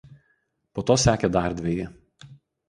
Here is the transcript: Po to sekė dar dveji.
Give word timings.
Po 0.77 0.83
to 0.91 0.95
sekė 1.01 1.29
dar 1.37 1.57
dveji. 1.61 1.87